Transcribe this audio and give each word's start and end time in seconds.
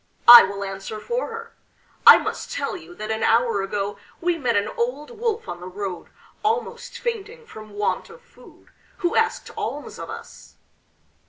I 0.27 0.41
will 0.41 0.63
answer 0.63 0.99
for 0.99 1.27
her. 1.27 1.53
I 2.07 2.17
must 2.17 2.51
tell 2.51 2.75
you 2.75 2.95
that 2.95 3.11
an 3.11 3.21
hour 3.21 3.61
ago 3.61 3.99
we 4.19 4.35
met 4.35 4.55
an 4.55 4.67
old 4.69 5.11
wolf 5.11 5.47
on 5.47 5.59
the 5.59 5.67
road, 5.67 6.07
almost 6.43 6.97
fainting 6.97 7.45
from 7.45 7.69
want 7.73 8.09
of 8.09 8.19
food, 8.21 8.69
who 9.05 9.15
asked 9.15 9.51
alms 9.55 9.99
of 9.99 10.09
us. 10.09 10.55